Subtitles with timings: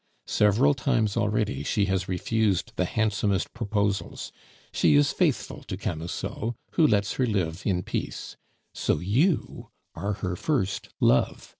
[0.25, 4.31] Several times already she has refused the handsomest proposals;
[4.71, 8.35] she is faithful to Camusot, who lets her live in peace.
[8.73, 11.49] So you are her first love.